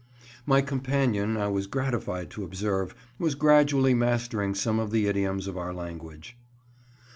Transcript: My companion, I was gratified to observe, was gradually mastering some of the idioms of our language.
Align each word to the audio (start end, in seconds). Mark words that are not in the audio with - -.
My 0.47 0.63
companion, 0.63 1.37
I 1.37 1.47
was 1.49 1.67
gratified 1.67 2.31
to 2.31 2.43
observe, 2.43 2.95
was 3.19 3.35
gradually 3.35 3.93
mastering 3.93 4.55
some 4.55 4.79
of 4.79 4.89
the 4.89 5.05
idioms 5.05 5.45
of 5.45 5.57
our 5.59 5.75
language. 5.75 6.35